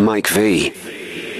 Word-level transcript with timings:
Mike 0.00 0.28
V. 0.28 0.72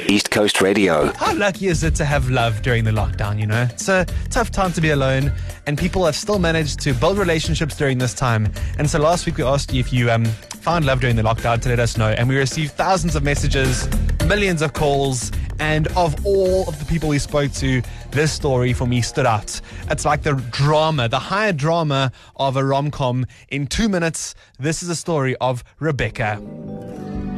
East 0.06 0.30
Coast 0.30 0.60
Radio. 0.60 1.12
How 1.12 1.34
lucky 1.34 1.68
is 1.68 1.82
it 1.82 1.94
to 1.94 2.04
have 2.04 2.28
love 2.30 2.62
during 2.62 2.84
the 2.84 2.90
lockdown, 2.90 3.40
you 3.40 3.46
know? 3.46 3.62
It's 3.70 3.88
a 3.88 4.04
tough 4.28 4.50
time 4.50 4.72
to 4.72 4.80
be 4.80 4.90
alone, 4.90 5.32
and 5.66 5.78
people 5.78 6.04
have 6.04 6.16
still 6.16 6.38
managed 6.38 6.80
to 6.80 6.92
build 6.92 7.16
relationships 7.16 7.76
during 7.76 7.96
this 7.98 8.12
time. 8.12 8.52
And 8.76 8.90
so 8.90 8.98
last 8.98 9.24
week 9.24 9.38
we 9.38 9.44
asked 9.44 9.72
you 9.72 9.80
if 9.80 9.92
you 9.92 10.10
um, 10.10 10.24
found 10.24 10.84
love 10.84 11.00
during 11.00 11.16
the 11.16 11.22
lockdown 11.22 11.62
to 11.62 11.68
let 11.68 11.78
us 11.78 11.96
know, 11.96 12.08
and 12.08 12.28
we 12.28 12.36
received 12.36 12.72
thousands 12.72 13.14
of 13.14 13.22
messages, 13.22 13.88
millions 14.26 14.62
of 14.62 14.72
calls, 14.72 15.30
and 15.58 15.86
of 15.96 16.26
all 16.26 16.68
of 16.68 16.78
the 16.78 16.84
people 16.84 17.08
we 17.08 17.18
spoke 17.18 17.52
to, 17.52 17.82
this 18.10 18.32
story 18.32 18.72
for 18.72 18.86
me 18.86 19.00
stood 19.00 19.26
out. 19.26 19.60
It's 19.90 20.04
like 20.04 20.22
the 20.22 20.34
drama, 20.50 21.08
the 21.08 21.18
higher 21.18 21.52
drama 21.52 22.12
of 22.36 22.56
a 22.56 22.64
rom 22.64 22.90
com. 22.90 23.26
In 23.48 23.66
two 23.68 23.88
minutes, 23.88 24.34
this 24.58 24.82
is 24.82 24.88
a 24.88 24.96
story 24.96 25.36
of 25.36 25.62
Rebecca. 25.78 26.42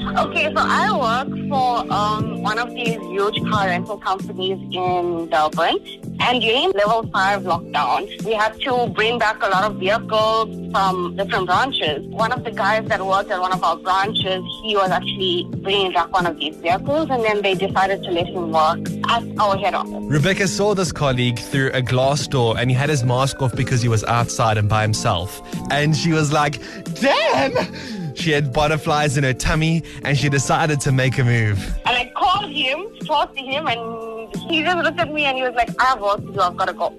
Okay, 0.02 0.52
so 0.52 0.58
I 0.58 0.90
work 0.92 1.48
for 1.48 1.92
um, 1.92 2.42
one 2.42 2.58
of 2.58 2.70
these 2.70 2.98
huge 2.98 3.40
car 3.50 3.66
rental 3.66 3.96
companies 3.98 4.58
in 4.74 5.28
Durban. 5.30 5.78
And 6.20 6.40
during 6.40 6.72
level 6.72 7.08
five 7.12 7.42
lockdown, 7.42 8.24
we 8.24 8.32
had 8.32 8.60
to 8.60 8.88
bring 8.88 9.18
back 9.18 9.42
a 9.42 9.48
lot 9.48 9.64
of 9.64 9.76
vehicles 9.76 10.70
from 10.72 11.16
different 11.16 11.46
branches. 11.46 12.06
One 12.08 12.32
of 12.32 12.42
the 12.44 12.50
guys 12.50 12.88
that 12.88 13.04
worked 13.04 13.30
at 13.30 13.40
one 13.40 13.52
of 13.52 13.62
our 13.62 13.76
branches, 13.76 14.42
he 14.64 14.76
was 14.76 14.90
actually 14.90 15.46
bringing 15.58 15.92
back 15.92 16.12
one 16.12 16.26
of 16.26 16.38
these 16.38 16.56
vehicles, 16.56 17.08
and 17.10 17.24
then 17.24 17.40
they 17.42 17.54
decided 17.54 18.02
to 18.02 18.10
let 18.10 18.26
him 18.26 18.50
work 18.50 18.80
at 19.08 19.22
our 19.38 19.56
head 19.56 19.74
office. 19.74 20.04
Rebecca 20.04 20.48
saw 20.48 20.74
this 20.74 20.90
colleague 20.92 21.38
through 21.38 21.70
a 21.72 21.82
glass 21.82 22.26
door 22.26 22.58
and 22.58 22.70
he 22.70 22.76
had 22.76 22.90
his 22.90 23.04
mask 23.04 23.40
off 23.40 23.54
because 23.54 23.82
he 23.82 23.88
was 23.88 24.02
outside 24.04 24.58
and 24.58 24.68
by 24.68 24.82
himself. 24.82 25.40
And 25.70 25.96
she 25.96 26.12
was 26.12 26.32
like, 26.32 26.60
damn! 26.94 28.01
She 28.14 28.30
had 28.30 28.52
butterflies 28.52 29.16
in 29.16 29.24
her 29.24 29.32
tummy 29.32 29.82
and 30.04 30.16
she 30.16 30.28
decided 30.28 30.80
to 30.82 30.92
make 30.92 31.18
a 31.18 31.24
move. 31.24 31.58
And 31.86 31.96
I 31.96 32.12
called 32.16 32.50
him, 32.50 32.86
talked 33.06 33.36
to 33.36 33.42
him, 33.42 33.66
and 33.66 34.34
he 34.50 34.62
just 34.62 34.78
looked 34.78 34.98
at 34.98 35.12
me 35.12 35.24
and 35.24 35.36
he 35.36 35.42
was 35.42 35.54
like, 35.54 35.70
ah, 35.78 35.84
I 35.84 35.88
have 35.90 36.00
work 36.00 36.20
to 36.20 36.32
do, 36.32 36.40
I've 36.40 36.56
got 36.56 36.66
to 36.66 36.72
go. 36.72 36.96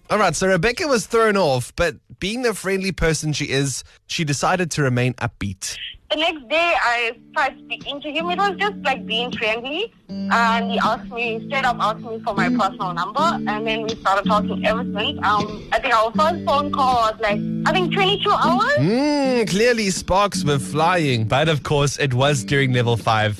All 0.10 0.18
right, 0.18 0.34
so 0.34 0.48
Rebecca 0.48 0.86
was 0.86 1.06
thrown 1.06 1.36
off, 1.36 1.74
but 1.76 1.96
being 2.18 2.42
the 2.42 2.54
friendly 2.54 2.92
person 2.92 3.32
she 3.32 3.50
is, 3.50 3.84
she 4.06 4.24
decided 4.24 4.70
to 4.72 4.82
remain 4.82 5.14
upbeat. 5.14 5.76
The 6.10 6.16
next 6.16 6.48
day, 6.48 6.72
I 6.80 7.18
tried 7.34 7.58
speaking 7.66 8.00
to 8.00 8.10
him. 8.10 8.30
It 8.30 8.38
was 8.38 8.56
just 8.58 8.76
like 8.76 9.04
being 9.04 9.30
friendly. 9.30 9.92
And 10.08 10.70
he 10.70 10.78
asked 10.78 11.10
me, 11.12 11.46
straight 11.46 11.66
up 11.66 11.76
asked 11.80 12.00
me 12.00 12.18
for 12.20 12.34
my 12.34 12.48
personal 12.48 12.94
number. 12.94 13.20
And 13.20 13.66
then 13.66 13.82
we 13.82 13.90
started 13.96 14.26
talking 14.26 14.64
ever 14.64 14.84
since. 14.84 15.18
Um, 15.22 15.68
I 15.70 15.78
think 15.80 15.94
our 15.94 16.10
first 16.12 16.46
phone 16.46 16.72
call 16.72 16.94
was 17.12 17.20
like, 17.20 17.38
I 17.66 17.72
think 17.72 17.92
22 17.92 18.30
hours. 18.30 18.76
Hmm, 18.78 19.44
clearly 19.44 19.90
sparks 19.90 20.44
were 20.44 20.58
flying, 20.58 21.28
but 21.28 21.46
of 21.50 21.62
course 21.62 21.98
it 21.98 22.14
was 22.14 22.42
during 22.42 22.72
level 22.72 22.96
five. 22.96 23.36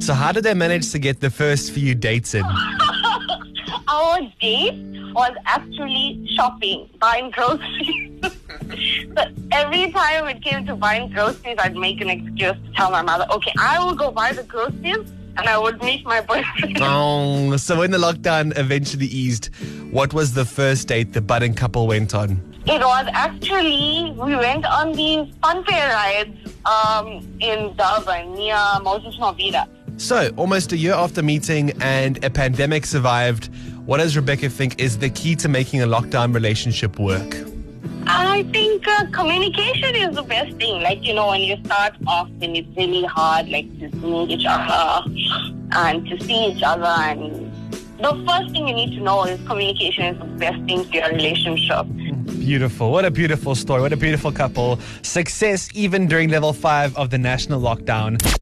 So 0.00 0.12
how 0.12 0.32
did 0.32 0.44
they 0.44 0.54
manage 0.54 0.92
to 0.92 0.98
get 0.98 1.20
the 1.20 1.30
first 1.30 1.72
few 1.72 1.94
dates 1.94 2.34
in? 2.34 2.44
Our 3.88 4.20
date 4.40 4.74
was 5.14 5.32
actually 5.46 6.28
shopping, 6.36 6.90
buying 7.00 7.30
groceries. 7.30 8.09
So 9.16 9.24
every 9.52 9.90
time 9.92 10.26
it 10.28 10.42
came 10.42 10.66
to 10.66 10.74
buying 10.76 11.10
groceries, 11.10 11.56
I'd 11.58 11.76
make 11.76 12.00
an 12.00 12.10
excuse 12.10 12.52
to 12.52 12.72
tell 12.74 12.90
my 12.90 13.02
mother, 13.02 13.26
okay, 13.30 13.52
I 13.58 13.78
will 13.84 13.94
go 13.94 14.10
buy 14.10 14.32
the 14.32 14.44
groceries 14.44 15.12
and 15.36 15.48
I 15.48 15.58
would 15.58 15.82
meet 15.82 16.04
my 16.04 16.20
boyfriend. 16.20 16.78
Oh, 16.80 17.56
so 17.56 17.78
when 17.78 17.90
the 17.90 17.98
lockdown 17.98 18.56
eventually 18.58 19.06
eased, 19.06 19.54
what 19.90 20.12
was 20.12 20.34
the 20.34 20.44
first 20.44 20.88
date 20.88 21.12
the 21.12 21.20
budding 21.20 21.54
couple 21.54 21.86
went 21.86 22.14
on? 22.14 22.40
It 22.66 22.80
was 22.80 23.06
actually, 23.12 24.12
we 24.16 24.36
went 24.36 24.66
on 24.66 24.92
these 24.92 25.32
fun 25.42 25.64
fair 25.64 25.88
rides 25.90 26.36
um, 26.66 27.26
in 27.40 27.74
Durban 27.76 28.34
near 28.34 28.58
Moses 28.82 29.16
Mabhida. 29.16 29.66
So, 29.96 30.30
almost 30.36 30.72
a 30.72 30.76
year 30.76 30.94
after 30.94 31.22
meeting 31.22 31.72
and 31.82 32.22
a 32.24 32.30
pandemic 32.30 32.86
survived, 32.86 33.50
what 33.86 33.98
does 33.98 34.16
Rebecca 34.16 34.48
think 34.48 34.80
is 34.80 34.98
the 34.98 35.10
key 35.10 35.36
to 35.36 35.48
making 35.48 35.82
a 35.82 35.86
lockdown 35.86 36.34
relationship 36.34 36.98
work? 36.98 37.49
I 38.12 38.42
think 38.52 38.88
uh, 38.88 39.06
communication 39.12 39.94
is 39.94 40.16
the 40.16 40.22
best 40.22 40.56
thing. 40.56 40.82
Like, 40.82 41.04
you 41.04 41.14
know, 41.14 41.28
when 41.28 41.42
you 41.42 41.56
start 41.64 41.94
off 42.08 42.28
and 42.40 42.56
it's 42.56 42.76
really 42.76 43.04
hard, 43.04 43.48
like, 43.48 43.68
to 43.78 43.88
meet 43.96 44.30
each 44.30 44.46
other 44.48 45.04
and 45.72 46.06
to 46.08 46.20
see 46.24 46.46
each 46.46 46.62
other. 46.62 46.84
And 46.84 47.52
the 47.98 48.24
first 48.26 48.50
thing 48.52 48.66
you 48.66 48.74
need 48.74 48.96
to 48.96 49.02
know 49.02 49.24
is 49.24 49.40
communication 49.46 50.04
is 50.06 50.18
the 50.18 50.24
best 50.24 50.60
thing 50.64 50.84
for 50.84 50.96
your 50.96 51.08
relationship. 51.10 51.86
Beautiful. 52.40 52.90
What 52.90 53.04
a 53.04 53.12
beautiful 53.12 53.54
story. 53.54 53.80
What 53.80 53.92
a 53.92 53.96
beautiful 53.96 54.32
couple. 54.32 54.80
Success 55.02 55.68
even 55.74 56.08
during 56.08 56.30
level 56.30 56.52
five 56.52 56.96
of 56.96 57.10
the 57.10 57.18
national 57.18 57.60
lockdown. 57.60 58.39